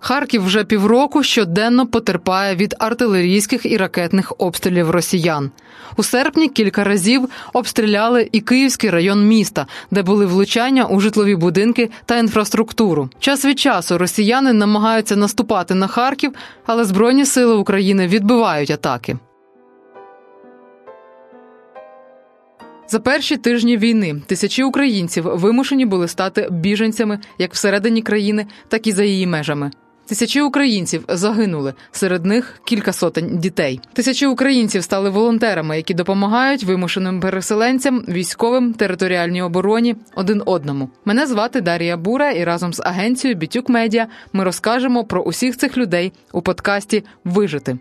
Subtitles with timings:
[0.00, 5.50] Харків вже півроку щоденно потерпає від артилерійських і ракетних обстрілів росіян.
[5.96, 11.90] У серпні кілька разів обстріляли і Київський район міста, де були влучання у житлові будинки
[12.06, 13.10] та інфраструктуру.
[13.18, 16.32] Час від часу росіяни намагаються наступати на Харків,
[16.66, 19.16] але Збройні сили України відбивають атаки.
[22.88, 28.92] За перші тижні війни тисячі українців вимушені були стати біженцями як всередині країни, так і
[28.92, 29.70] за її межами.
[30.08, 33.80] Тисячі українців загинули, серед них кілька сотень дітей.
[33.92, 40.90] Тисячі українців стали волонтерами, які допомагають вимушеним переселенцям, військовим, територіальній обороні один одному.
[41.04, 45.76] Мене звати Дарія Бура, і разом з агенцією Бітюк Медіа ми розкажемо про усіх цих
[45.76, 47.78] людей у подкасті Вижити.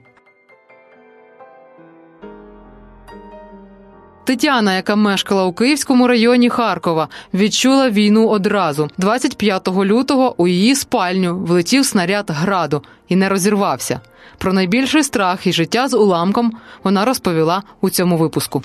[4.28, 8.90] Тетяна, яка мешкала у Київському районі Харкова, відчула війну одразу.
[8.98, 14.00] 25 лютого у її спальню влетів снаряд граду і не розірвався.
[14.38, 16.52] Про найбільший страх і життя з уламком
[16.84, 18.64] вона розповіла у цьому випуску.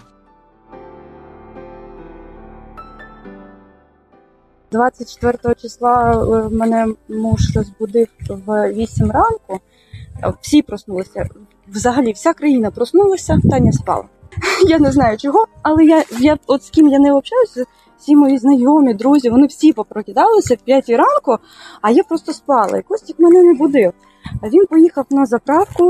[4.73, 8.09] 24 числа е, мене муж розбудив
[8.47, 9.61] в 8 ранку.
[10.41, 11.29] Всі проснулися.
[11.69, 14.05] Взагалі, вся країна проснулася, Таня спала.
[14.69, 17.65] Я не знаю чого, але я я от з ким я не общаюся,
[17.99, 21.39] всі мої знайомі, друзі, вони всі попрокидалися в 5 ранку,
[21.83, 22.79] а я просто спала.
[22.79, 23.93] І Костік мене не будив.
[24.43, 25.89] А він поїхав на заправку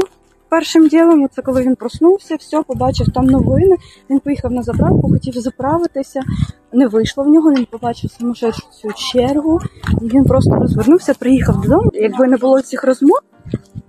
[0.53, 1.29] першим ділом.
[1.33, 3.77] Це коли він проснувся, все, побачив там новини.
[4.11, 6.21] Він поїхав на заправку, хотів заправитися.
[6.73, 7.53] Не вийшло в нього.
[7.53, 9.61] Він побачив сумасшедшу цю чергу.
[10.03, 11.91] Він просто розвернувся, приїхав додому.
[11.95, 13.19] Якби не було цих розмов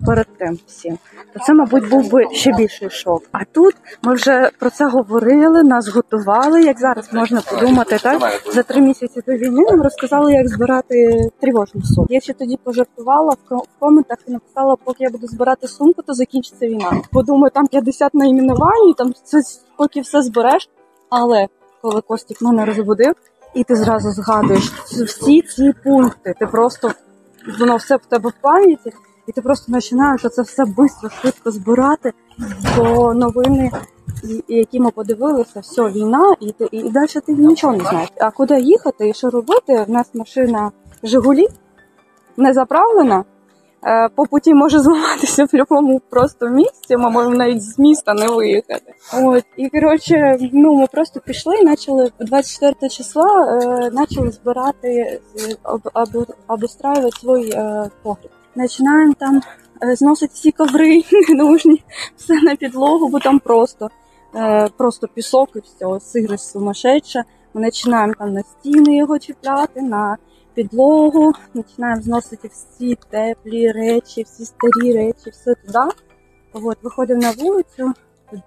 [0.05, 0.97] перед тим всім,
[1.33, 3.23] то це, мабуть, був би ще більший шок.
[3.31, 6.63] А тут ми вже про це говорили, нас готували.
[6.63, 8.21] Як зараз можна подумати, так
[8.53, 12.13] за три місяці до війни нам розказали, як збирати тривожну сумку.
[12.13, 16.67] Я ще тоді пожартувала в коментах і написала, поки я буду збирати сумку, то закінчиться
[16.67, 17.02] війна.
[17.11, 19.42] Подумаю, там 50 найменувань, там це
[19.77, 20.69] поки все збереш.
[21.09, 21.47] Але
[21.81, 23.13] коли Костік мене розбудив,
[23.53, 24.71] і ти зразу згадуєш
[25.05, 26.92] всі ці пункти, ти просто
[27.59, 28.92] воно все в тебе в пам'яті.
[29.28, 32.14] І ти просто починаєш це все швидко, швидко збирати,
[32.78, 33.72] бо новини,
[34.48, 38.10] які ми подивилися, все, війна, і ти і далі ти нічого не знаєш.
[38.20, 39.86] А куди їхати і що робити?
[39.88, 40.72] В нас машина
[41.04, 41.48] Жигулі
[42.38, 43.23] не заправлена.
[43.86, 48.28] Е, по путі може зламатися в будь-якому просто місці, ми можемо навіть з міста не
[48.28, 48.94] виїхати.
[49.14, 55.22] От і коротше, ну ми просто пішли і почали 24 числа е, почали збирати
[55.64, 58.32] об, об, обустраювати свій е, погріб.
[58.55, 59.41] Починаємо там
[59.83, 61.83] е, зносити всі коври ненужні,
[62.17, 63.89] все на підлогу, бо там просто
[64.36, 67.23] е, просто пісок і все, сири сумасшедша.
[67.53, 70.17] Ми починаємо там на стіни його чіпляти, на
[70.53, 75.80] підлогу, починаємо зносити всі теплі речі, всі старі речі, все туди.
[76.53, 77.93] От, Виходимо на вулицю,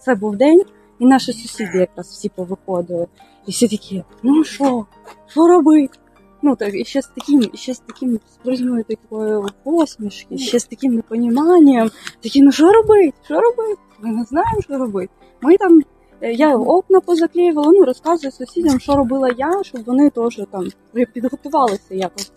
[0.01, 0.63] це був день,
[0.99, 3.07] і наші сусіди якраз всі повиходили.
[3.47, 4.87] І всі такі, ну що,
[5.27, 5.99] що робити?
[6.43, 10.95] Ну, так, і ще з таким, ще з таким спружною такою посмішки, ще з таким
[10.95, 11.91] непоніманням.
[12.23, 13.13] Такі, ну що робити?
[13.25, 13.81] Що робити?
[14.01, 15.13] Ми не знаємо, що робити.
[15.41, 15.83] Ми там,
[16.21, 20.69] е, я окна позаклеювала, ну розказую сусідям, що робила я, щоб вони теж там
[21.13, 22.33] підготувалися якось.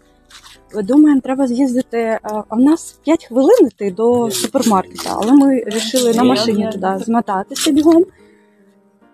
[0.83, 2.19] Думаємо, треба з'їздити.
[2.23, 7.71] А в нас 5 хвилин йти до супермаркета, але ми вирішили на машині туди змотатися
[7.71, 8.05] бігом.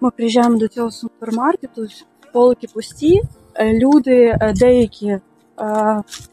[0.02, 1.88] Ми приїжджаємо до цього супермаркету,
[2.34, 3.22] полики пусті.
[3.56, 5.22] Е, люди е, деякі е,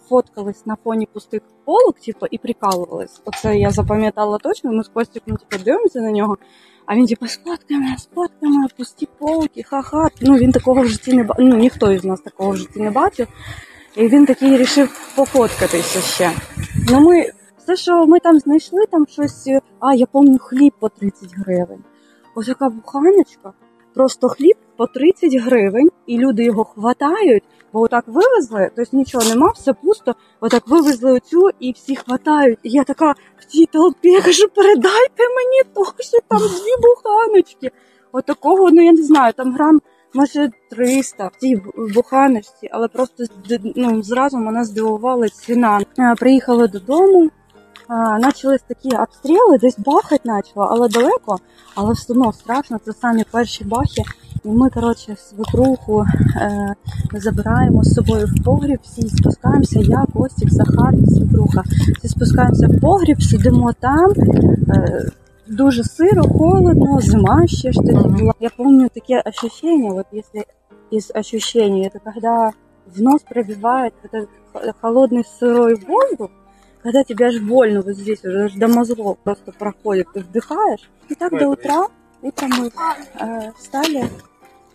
[0.09, 3.23] фоткались на фоні пустих полок, типу, і прикалувались.
[3.25, 4.73] Оце я запам'ятала точно.
[4.73, 6.37] Ми з Костіком типу, дивимося на нього.
[6.87, 10.09] А він типу, сфоткаємо, сфоткаємо, пусті полки, ха-ха.
[10.21, 11.45] Ну він такого в житті не бачив.
[11.49, 13.27] Ну ніхто із нас такого в житті не бачив.
[13.97, 16.31] І він такий вирішив пофоткатися ще.
[16.91, 17.27] Ну ми
[17.59, 19.49] все, що ми там знайшли, там щось.
[19.81, 21.85] А, я пам'ятаю, хліб по 30 гривень.
[22.35, 23.53] Ось яка буханочка.
[23.95, 29.53] Просто хліб по 30 гривень, і люди його хватають, бо отак вивезли, тобто нічого нема,
[29.55, 30.15] все пусто.
[30.41, 32.59] Отак вивезли оцю і всі хватають.
[32.63, 37.71] І я така в тій толпі я кажу, передайте мені теж там дві буханочки.
[38.13, 39.81] Отакого, ну я не знаю, там грам.
[40.15, 41.63] Може 300 в цій
[41.95, 43.25] буханочці, але просто
[43.77, 45.81] ну, зразу мене здивувала ціна.
[46.19, 47.31] Приїхали додому,
[48.23, 51.39] почались такі обстріли, десь бахать почало, але далеко,
[51.75, 52.79] але все одно страшно.
[52.85, 54.03] Це самі перші бахи.
[54.44, 56.06] І ми, коротше, свекруху
[56.36, 56.76] е,
[57.14, 61.64] забираємо з собою в погріб, всі спускаємося, я, Костік, Захар, свекруха.
[61.98, 64.12] Всі спускаємося в погріб, сидимо там.
[64.70, 65.10] Е,
[65.50, 68.34] Дуже сиро, холодно, зима ще ж тоді була.
[68.40, 70.46] Я пам'ятаю таке ощущение, вот если
[70.92, 72.52] из ощущений, это когда
[72.86, 74.30] в нос пробивает этот
[74.82, 76.30] холодный сырой воздух,
[76.84, 80.90] когда тебе аж больно вот здесь уже аж до мозгов просто проходит, ты вдыхаешь.
[81.10, 81.88] И так до утра,
[82.22, 82.72] утром мы
[83.20, 84.10] э, встали,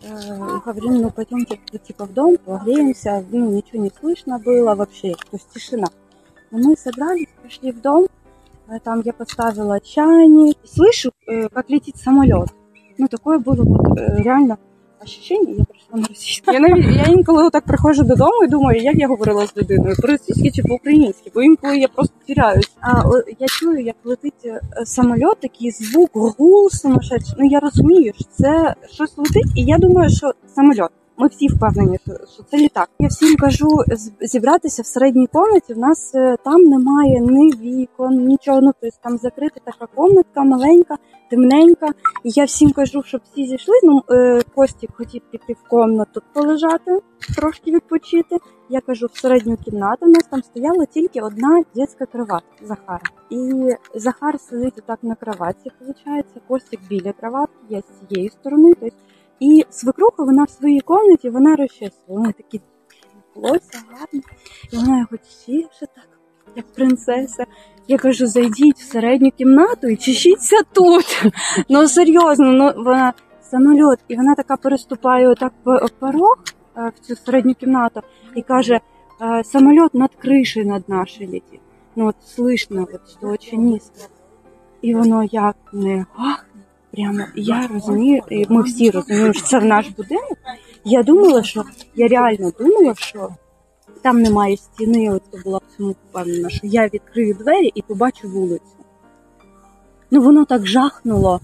[0.02, 5.28] э, говорим, ну пойдемте типа в дом, погреемся, ну ничего не слышно было вообще, то
[5.32, 5.88] есть тишина.
[6.50, 8.06] Но мы собрались, пришли в дом,
[8.68, 12.48] э, там я поставила чайник, слышу, э, как летит самолет.
[12.96, 14.58] Ну такое было вот реально
[15.04, 16.52] ощущення, я прийшла на російську.
[16.52, 20.50] Я навіть я інколи так приходжу додому і думаю, як я говорила з людиною, по-російськи
[20.50, 22.70] чи по-українськи, бо інколи я просто тіряюсь.
[22.80, 27.34] А о, я чую, як летить е, самоліт, такий звук, гул сумасшедший.
[27.38, 30.97] Ну я розумію, що це щось летить, і я думаю, що самоліт.
[31.20, 31.98] Ми всі впевнені,
[32.34, 32.90] що це літак.
[32.98, 33.68] Я всім кажу
[34.20, 35.74] зібратися в середній комнаті.
[35.74, 38.60] В нас е, там немає ні вікон, нічого.
[38.60, 40.96] Ну тобто там закрита така комнатка, маленька,
[41.30, 41.86] темненька.
[42.24, 43.74] І я всім кажу, щоб всі зійшли.
[43.84, 47.00] Ну е, Костік хотів піти в комнату полежати,
[47.36, 48.36] трошки відпочити.
[48.70, 50.06] Я кажу, в середню кімнату.
[50.06, 53.00] У нас там стояла тільки одна дитяча кровать Захара.
[53.30, 58.72] І Захар сидить отак на кроваті, виходить, Костік біля кроватки, я з цієї сторони.
[58.80, 58.96] Тобто
[59.40, 61.92] і свекруха, вона в своїй комнаті, вона розчесує.
[62.08, 62.60] Вона такі
[63.34, 64.20] волосся гарне.
[64.72, 66.08] І вона його чеше так,
[66.56, 67.46] як принцеса.
[67.88, 71.22] Я кажу, зайдіть в середню кімнату і чешіться тут.
[71.68, 73.12] Ну серйозно, ну вона
[73.42, 76.36] самоліт, і вона така переступає отак по- порог
[76.76, 78.00] е, в цю середню кімнату
[78.34, 78.80] і каже:
[79.22, 81.60] е, самоліт над кришею над нашою летить.
[81.96, 82.86] Ну от слышно,
[83.22, 83.94] от що низько.
[84.82, 86.47] І воно як не ахне.
[86.92, 90.38] Прямо я розумію, і ми всі розуміємо, що це в наш будинок.
[90.84, 91.64] Я думала, що
[91.96, 93.28] я реально думала, що
[94.02, 98.28] там немає стіни, от я була в цьому впевнена, що я відкрию двері і побачу
[98.28, 98.64] вулицю.
[100.10, 101.40] Ну воно так жахнуло,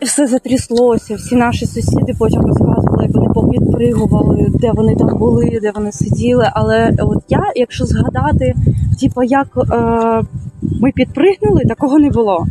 [0.00, 5.70] все затряслося, всі наші сусіди потім розказували, як вони попідпригували, де вони там були, де
[5.70, 6.50] вони сиділи.
[6.52, 8.54] Але от я, якщо згадати,
[9.00, 10.22] типу, як е,
[10.80, 12.46] ми підпригнули, такого не було.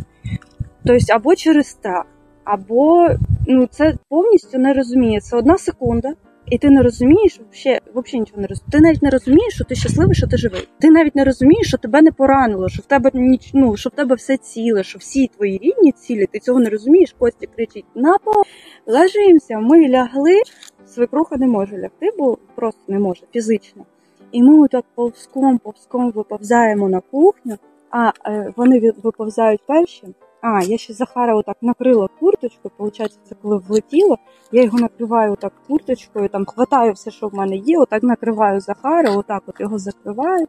[0.84, 2.04] Тобто, або через страх,
[2.44, 3.08] або
[3.46, 5.20] ну це повністю не розуміє.
[5.20, 6.14] Це одна секунда,
[6.46, 8.72] і ти не розумієш взагалі, взагалі нічого не розумієш.
[8.72, 10.68] Ти навіть не розумієш, що ти щасливий, що ти живий.
[10.80, 13.92] Ти навіть не розумієш, що тебе не поранило, що в тебе ніч, ну, що в
[13.92, 17.14] тебе все ціле, що всі твої рідні цілі, ти цього не розумієш.
[17.18, 18.42] Костя кричить на пол,
[18.86, 20.42] ложимося, ми лягли.
[20.86, 23.84] Свекруха не може лягти, бо просто не може фізично.
[24.32, 27.56] І ми отак повзком, повзком виповзаємо на кухню,
[27.90, 30.06] а е, вони ви- виповзають перші.
[30.50, 34.18] А, я ще Захара отак накрила курточкою, виходить, це коли влетіло,
[34.52, 39.16] я його накриваю отак курточкою, там хватаю все, що в мене є, отак накриваю Захара,
[39.16, 40.46] отак от його закриваю.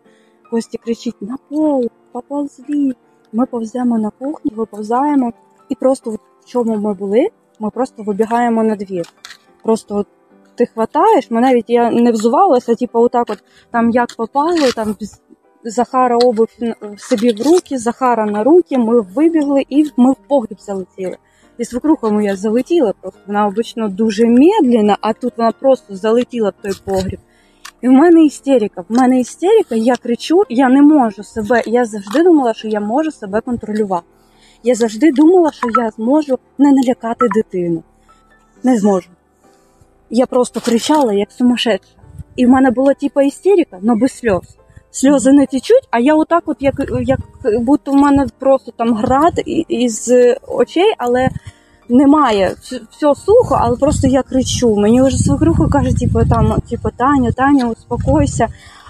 [0.51, 2.93] Костя кричить на пол, поползли.
[3.33, 5.33] Ми повземо на кухню, виповзаємо,
[5.69, 7.27] і просто в чому ми були,
[7.59, 9.05] ми просто вибігаємо на двір.
[9.63, 10.07] Просто от
[10.55, 14.95] ти хватаєш, ми навіть я не взувалася, типу, отак от там як попало, там
[15.63, 16.57] Захара обувь
[16.97, 21.17] собі в руки, Захара на руки, ми вибігли і ми в погріб залетіли.
[21.57, 23.19] І свекруха моя залетіла просто.
[23.27, 27.19] Вона обично дуже медленно, а тут вона просто залетіла в той погріб.
[27.81, 28.85] І в мене істерика.
[28.89, 31.61] В мене істерика, я кричу, я не можу себе.
[31.65, 34.05] Я завжди думала, що я можу себе контролювати.
[34.63, 37.83] Я завжди думала, що я зможу не налякати дитину.
[38.63, 39.09] Не зможу.
[40.09, 41.93] Я просто кричала, як сумасшедша.
[42.35, 44.58] І в мене була типа істерика, але без сльоз.
[44.91, 47.19] Сльози не течуть, а я отак, от як, як
[47.61, 49.33] будто в мене просто там град
[49.67, 50.13] із
[50.47, 51.29] очей, але
[51.89, 52.55] немає.
[52.61, 54.75] Все сухо, але просто я кричу.
[54.75, 58.47] Мені вже свекруха каже, типу, там, типу, Таня, Таня, успокойся.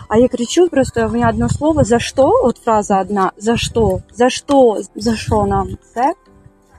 [0.07, 2.31] А я кричу просто мене одне слово за що?
[2.43, 3.99] От фраза одна за що?
[4.13, 4.77] За що?
[4.95, 6.13] За що нам це?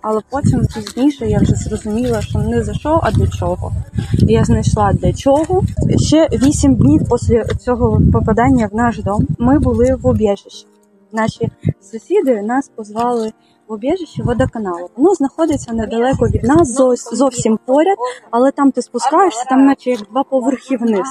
[0.03, 3.73] Але потім пізніше я вже зрозуміла, що не за що, а для чого.
[4.13, 5.63] Я знайшла для чого.
[6.07, 10.67] Ще вісім днів після цього попадання в наш дом ми були в убіжищі.
[11.13, 13.33] Наші сусіди нас позвали
[13.69, 14.91] в убіжище водоканалу.
[14.97, 16.77] Воно знаходиться недалеко від нас,
[17.13, 17.97] зовсім поряд,
[18.31, 21.07] але там ти спускаєшся, там наче як два поверхи вниз.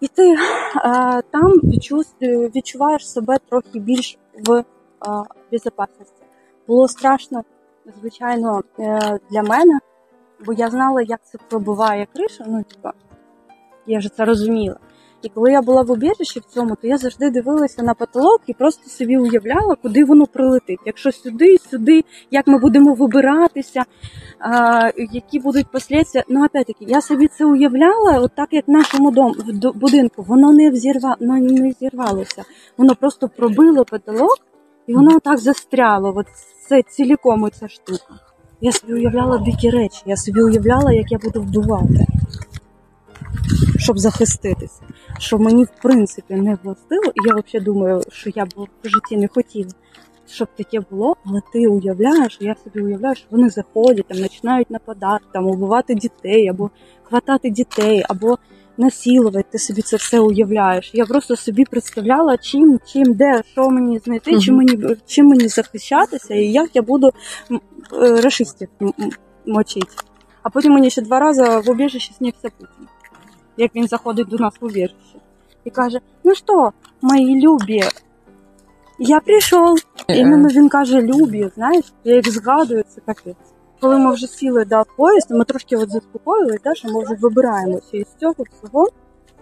[0.00, 0.36] І ти е,
[1.30, 1.52] там
[2.54, 4.64] відчуваєш себе трохи більш в е,
[5.52, 6.22] безпечності.
[6.68, 7.42] Було страшно,
[8.00, 9.78] звичайно, е, для мене,
[10.46, 12.44] бо я знала, як це пробиває кришу.
[12.46, 12.92] Ну, типа,
[13.86, 14.76] я вже це розуміла.
[15.22, 18.54] І коли я була в убіжищі в цьому, то я завжди дивилася на потолок і
[18.54, 20.80] просто собі уявляла, куди воно прилетить.
[20.86, 23.84] Якщо сюди, сюди, як ми будемо вибиратися,
[24.38, 26.24] а, які будуть послідствия.
[26.28, 30.52] Ну, опять-таки, я собі це уявляла, от так як в нашому дом, в будинку, воно
[30.52, 32.42] не взірва, ну, не зірвалося.
[32.76, 34.38] Воно просто пробило потолок,
[34.86, 36.12] і воно так застряло.
[36.16, 36.26] От
[36.68, 38.14] це ціліком ця штука.
[38.60, 42.06] Я собі уявляла дикі речі, я собі уявляла, як я буду вдувати.
[43.76, 44.82] щоб захиститися.
[45.18, 49.16] Що мені в принципі не властиво, і я взагалі думаю, що я б в житті
[49.16, 49.70] не хотіла,
[50.28, 55.24] щоб таке було, але ти уявляєш, я собі уявляю, що вони заходять, там починають нападати,
[55.32, 56.70] там убивати дітей, або
[57.02, 58.38] хватати дітей, або
[58.82, 60.90] насилувати, ти собі це все уявляєш.
[60.94, 66.34] Я просто собі представляла, чим, чим, де, що мені знайти, чим мені чим мені захищатися,
[66.34, 67.10] і як я буду
[67.50, 68.20] е,
[68.82, 68.92] м-
[69.46, 69.86] мочити.
[70.42, 72.86] А потім мені ще два рази в убіжище снівся Путін,
[73.56, 75.18] як він заходить до нас в убіжище.
[75.64, 76.70] І каже: Ну що,
[77.02, 77.82] мої любі,
[78.98, 79.78] я прийшов.
[80.08, 83.36] Іменно він каже любі, знаєш, я їх згадую, це капець.
[83.82, 87.96] Коли ми вже сіли до поїзду, ми трошки от заспокоїли, да, що ми вже вибираємося
[87.96, 88.88] із цього всього,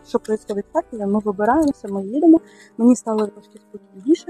[0.08, 2.40] що відбувається в Харкові, ми вибираємося, ми їдемо.
[2.78, 4.26] Мені стало трошки спокійніше.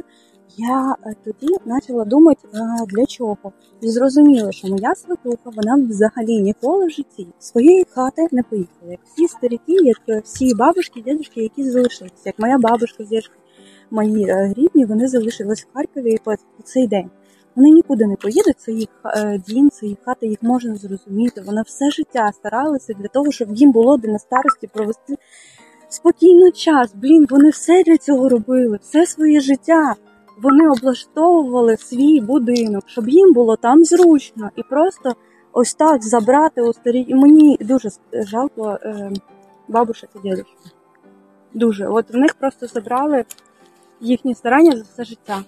[0.57, 2.49] Я е, тоді почала думати,
[2.89, 3.53] для чого.
[3.81, 8.91] І зрозуміла, що моя свекруха, вона взагалі ніколи в житті своєї хати не поїхала.
[8.91, 13.23] Як всі старики, як е, всі бабушки, дідушки, які залишилися, як моя бабушка з
[13.91, 17.11] мої е, рідні, вони залишились в Харкові по цей день.
[17.57, 21.43] Вони нікуди не поїдуть, це їх е, дім, це їх хата, їх можна зрозуміти.
[21.47, 25.17] Вони все життя старалися для того, щоб їм було де на старості провести
[25.89, 26.95] спокійно час.
[26.95, 29.95] Блін, вони все для цього робили, все своє життя.
[30.43, 35.15] Вони облаштовували свій будинок, щоб їм було там зручно і просто
[35.53, 37.05] ось так забрати у старі.
[37.09, 39.13] І мені дуже жалко е,
[39.69, 40.57] бабушек і дідушок.
[41.55, 41.87] Дуже.
[41.87, 43.25] От в них просто забрали
[44.01, 45.45] їхні старання за все життя.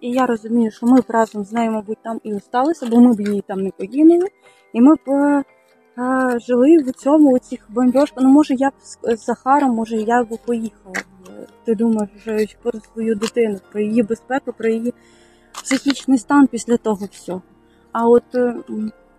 [0.00, 3.14] І я розумію, що ми б разом з нею, мабуть, там і осталися, бо ми
[3.14, 4.26] б її там не покинули.
[4.72, 5.44] І ми б е,
[5.98, 8.24] е, жили в цьому, у цих бомбьошках.
[8.24, 10.94] Ну, може, я б з, Захаром, може, я б поїхала.
[11.64, 14.94] Ти думаєш про свою дитину, про її безпеку, про її
[15.52, 17.42] психічний стан після того всього.
[17.92, 18.24] А от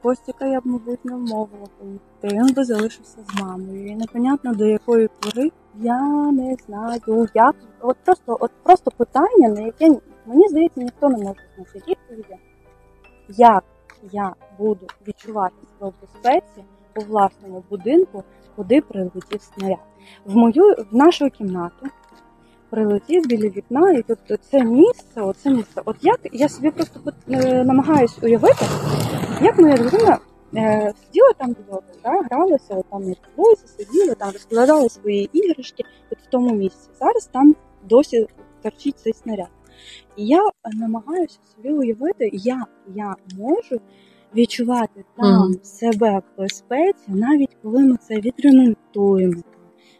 [0.01, 2.45] Костіка я б, мабуть, не вмовила поїхати.
[2.45, 3.88] Він би залишився з мамою.
[3.88, 7.01] І непонятно до якої пори я не знаю,
[7.33, 7.55] як.
[7.81, 9.89] От просто, от просто питання, на яке
[10.25, 12.36] мені здається, ніхто не може знайти відповіді.
[13.30, 13.63] Як
[14.12, 16.63] я буду відчувати себе в безпеці
[16.96, 18.24] у власному будинку,
[18.56, 19.80] куди прилетів снаряд?
[20.25, 21.88] В мою в нашу кімнату
[22.70, 25.82] прилетів біля вікна, і тобто це місце, оце місце.
[25.86, 27.00] От як я собі просто
[27.32, 28.66] е, намагаюсь уявити,
[29.42, 30.18] як моя дружина
[30.56, 36.18] е, сиділа там вдома, да, гралася, от там підлозі, сиділа, там розкладала свої іграшки от
[36.20, 36.90] в тому місці.
[37.00, 38.28] Зараз там досі
[38.62, 39.48] торчить цей снаряд.
[40.17, 43.81] І я намагаюся собі уявити, як я можу
[44.35, 45.59] відчувати там Мгм.
[45.63, 49.41] себе в безпеці, навіть коли ми це відремонтуємо,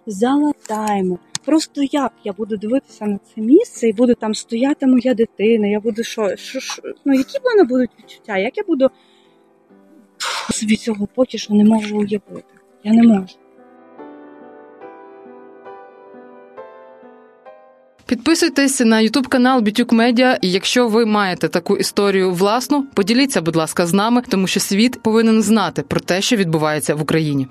[0.05, 1.19] залатаємо.
[1.45, 5.79] Просто як я буду дивитися на це місце і буде там стояти моя дитина, я
[5.79, 8.38] буду що, що, що ну які в мене будуть відчуття?
[8.38, 8.89] Як я буду
[10.51, 12.53] собі цього поки що не можу уявити.
[12.83, 13.35] Я не можу.
[18.12, 20.38] Підписуйтесь на Ютуб канал Бітюк Медіа.
[20.41, 25.01] І якщо ви маєте таку історію власну, поділіться, будь ласка, з нами, тому що світ
[25.01, 27.48] повинен знати про те, що відбувається в Україні.